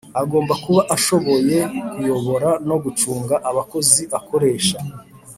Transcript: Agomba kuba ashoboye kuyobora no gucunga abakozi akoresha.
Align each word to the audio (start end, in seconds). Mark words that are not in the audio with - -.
Agomba 0.21 0.53
kuba 0.63 0.81
ashoboye 0.95 1.57
kuyobora 1.91 2.49
no 2.69 2.75
gucunga 2.83 3.35
abakozi 3.49 4.01
akoresha. 4.17 4.77